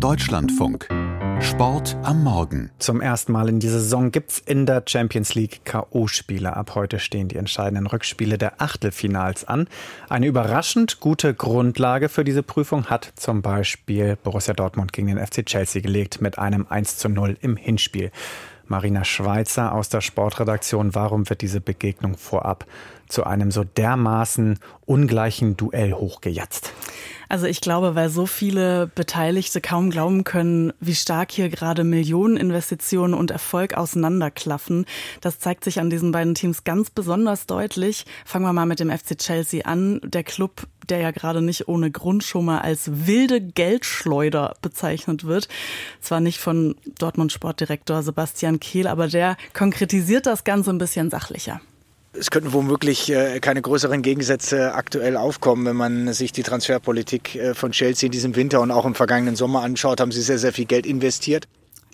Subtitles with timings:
[0.00, 0.88] Deutschlandfunk.
[1.40, 2.70] Sport am Morgen.
[2.78, 6.50] Zum ersten Mal in dieser Saison gibt es in der Champions League K.O.-Spiele.
[6.50, 9.66] Ab heute stehen die entscheidenden Rückspiele der Achtelfinals an.
[10.08, 15.44] Eine überraschend gute Grundlage für diese Prüfung hat zum Beispiel Borussia Dortmund gegen den FC
[15.44, 18.12] Chelsea gelegt mit einem 1 zu 0 im Hinspiel.
[18.68, 22.66] Marina Schweizer aus der Sportredaktion, warum wird diese Begegnung vorab
[23.08, 26.72] zu einem so dermaßen ungleichen Duell hochgejatzt?
[27.28, 33.14] Also ich glaube, weil so viele Beteiligte kaum glauben können, wie stark hier gerade Millioneninvestitionen
[33.14, 34.86] und Erfolg auseinanderklaffen.
[35.20, 38.06] Das zeigt sich an diesen beiden Teams ganz besonders deutlich.
[38.24, 40.00] Fangen wir mal mit dem FC Chelsea an.
[40.04, 45.48] Der Club, der ja gerade nicht ohne Grund schon mal als wilde Geldschleuder bezeichnet wird.
[46.00, 51.60] Zwar nicht von Dortmund Sportdirektor Sebastian Kehl, aber der konkretisiert das Ganze ein bisschen sachlicher.
[52.12, 57.54] Es könnten womöglich äh, keine größeren Gegensätze aktuell aufkommen, wenn man sich die Transferpolitik äh,
[57.54, 60.52] von Chelsea in diesem Winter und auch im vergangenen Sommer anschaut, haben sie sehr, sehr
[60.52, 61.46] viel Geld investiert.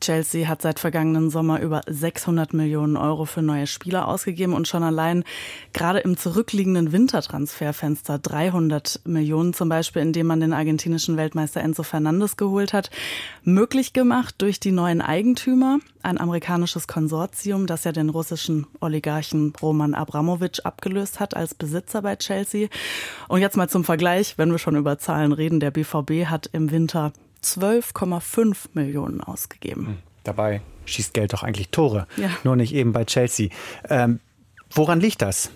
[0.00, 4.82] Chelsea hat seit vergangenen Sommer über 600 Millionen Euro für neue Spieler ausgegeben und schon
[4.82, 5.24] allein
[5.72, 12.36] gerade im zurückliegenden Wintertransferfenster 300 Millionen zum Beispiel, indem man den argentinischen Weltmeister Enzo Fernandes
[12.36, 12.90] geholt hat,
[13.42, 19.94] möglich gemacht durch die neuen Eigentümer, ein amerikanisches Konsortium, das ja den russischen Oligarchen Roman
[19.94, 22.68] Abramowitsch abgelöst hat als Besitzer bei Chelsea.
[23.28, 26.70] Und jetzt mal zum Vergleich, wenn wir schon über Zahlen reden, der BVB hat im
[26.70, 29.86] Winter 12,5 Millionen ausgegeben.
[29.86, 32.30] Hm, dabei schießt Geld doch eigentlich Tore, ja.
[32.44, 33.50] nur nicht eben bei Chelsea.
[33.88, 34.20] Ähm,
[34.70, 35.50] woran liegt das?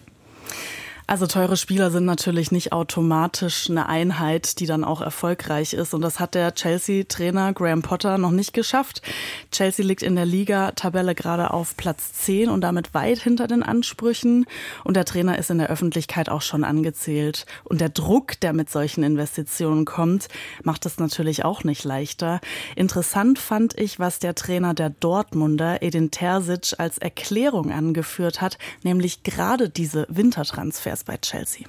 [1.06, 5.94] Also teure Spieler sind natürlich nicht automatisch eine Einheit, die dann auch erfolgreich ist.
[5.94, 9.02] Und das hat der Chelsea-Trainer Graham Potter noch nicht geschafft.
[9.50, 14.46] Chelsea liegt in der Liga-Tabelle gerade auf Platz 10 und damit weit hinter den Ansprüchen.
[14.84, 17.46] Und der Trainer ist in der Öffentlichkeit auch schon angezählt.
[17.64, 20.28] Und der Druck, der mit solchen Investitionen kommt,
[20.62, 22.40] macht es natürlich auch nicht leichter.
[22.76, 29.24] Interessant fand ich, was der Trainer der Dortmunder, Edin Terzic, als Erklärung angeführt hat, nämlich
[29.24, 31.66] gerade diese Wintertransfers Transfers bei Chelsea.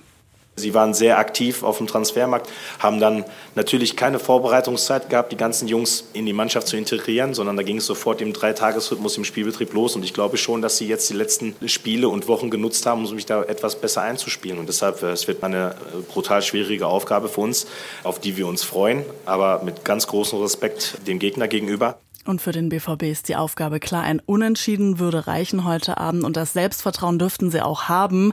[0.55, 2.47] Sie waren sehr aktiv auf dem Transfermarkt,
[2.77, 3.25] haben dann
[3.55, 7.77] natürlich keine Vorbereitungszeit gehabt, die ganzen Jungs in die Mannschaft zu integrieren, sondern da ging
[7.77, 9.95] es sofort im Dreitagesrhythmus im Spielbetrieb los.
[9.95, 13.07] Und ich glaube schon, dass sie jetzt die letzten Spiele und Wochen genutzt haben, um
[13.15, 14.59] sich da etwas besser einzuspielen.
[14.59, 17.65] Und deshalb, äh, es wird eine äh, brutal schwierige Aufgabe für uns,
[18.03, 21.97] auf die wir uns freuen, aber mit ganz großem Respekt dem Gegner gegenüber.
[22.25, 24.03] Und für den BVB ist die Aufgabe klar.
[24.03, 28.31] Ein Unentschieden würde reichen heute Abend und das Selbstvertrauen dürften sie auch haben.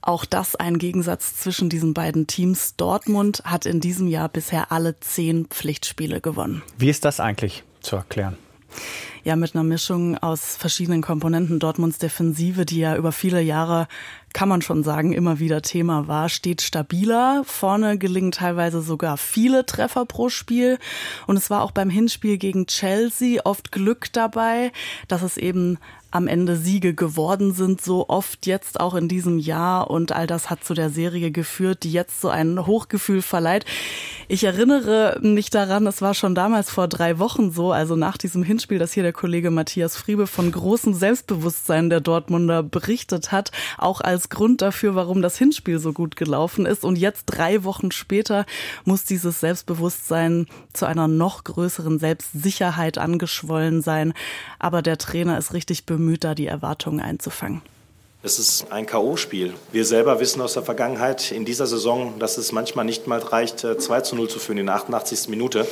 [0.00, 2.76] Auch das ein Gegensatz zwischen diesen beiden Teams.
[2.76, 6.62] Dortmund hat in diesem Jahr bisher alle zehn Pflichtspiele gewonnen.
[6.78, 8.38] Wie ist das eigentlich zu erklären?
[9.26, 11.58] Ja mit einer Mischung aus verschiedenen Komponenten.
[11.58, 13.88] Dortmunds Defensive, die ja über viele Jahre,
[14.32, 17.42] kann man schon sagen, immer wieder Thema war, steht stabiler.
[17.44, 20.78] Vorne gelingen teilweise sogar viele Treffer pro Spiel.
[21.26, 24.70] Und es war auch beim Hinspiel gegen Chelsea oft Glück dabei,
[25.08, 25.78] dass es eben
[26.12, 29.90] am Ende Siege geworden sind, so oft jetzt auch in diesem Jahr.
[29.90, 33.64] Und all das hat zu der Serie geführt, die jetzt so ein Hochgefühl verleiht.
[34.28, 38.42] Ich erinnere mich daran, es war schon damals vor drei Wochen so, also nach diesem
[38.42, 44.00] Hinspiel, dass hier der Kollege Matthias Friebe von großem Selbstbewusstsein der Dortmunder berichtet hat, auch
[44.00, 46.84] als Grund dafür, warum das Hinspiel so gut gelaufen ist.
[46.84, 48.46] Und jetzt drei Wochen später
[48.84, 54.12] muss dieses Selbstbewusstsein zu einer noch größeren Selbstsicherheit angeschwollen sein.
[54.58, 57.62] Aber der Trainer ist richtig bemüht bemüht, da die Erwartungen einzufangen.
[58.26, 59.52] Es ist ein K.O.-Spiel.
[59.70, 63.60] Wir selber wissen aus der Vergangenheit in dieser Saison, dass es manchmal nicht mal reicht,
[63.60, 65.28] 2 äh, zu 0 zu führen in der 88.
[65.28, 65.64] Minute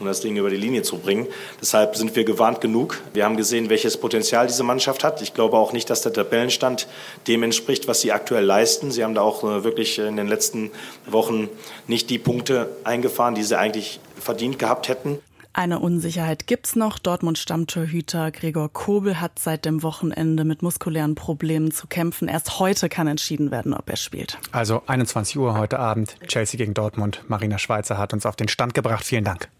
[0.00, 1.28] um das Ding über die Linie zu bringen.
[1.60, 3.00] Deshalb sind wir gewarnt genug.
[3.12, 5.22] Wir haben gesehen, welches Potenzial diese Mannschaft hat.
[5.22, 6.88] Ich glaube auch nicht, dass der Tabellenstand
[7.28, 8.90] dem entspricht, was sie aktuell leisten.
[8.90, 10.72] Sie haben da auch äh, wirklich in den letzten
[11.06, 11.48] Wochen
[11.86, 15.20] nicht die Punkte eingefahren, die sie eigentlich verdient gehabt hätten.
[15.54, 16.98] Eine Unsicherheit gibt's noch.
[16.98, 22.26] Dortmund Stammtorhüter Gregor Kobel hat seit dem Wochenende mit muskulären Problemen zu kämpfen.
[22.26, 24.38] Erst heute kann entschieden werden, ob er spielt.
[24.50, 27.22] Also 21 Uhr heute Abend Chelsea gegen Dortmund.
[27.28, 29.04] Marina Schweizer hat uns auf den Stand gebracht.
[29.04, 29.50] Vielen Dank.